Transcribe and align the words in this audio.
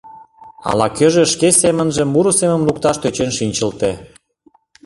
Ала-кӧжӧ 0.69 1.23
шке 1.33 1.49
семынже 1.61 2.03
муро 2.13 2.31
семым 2.39 2.61
лукташ 2.67 2.97
тӧчен 3.01 3.31
шинчылте. 3.37 3.91